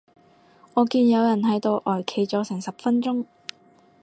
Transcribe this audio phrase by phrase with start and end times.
[0.73, 3.23] 我見有人喺度呆企咗成十分鐘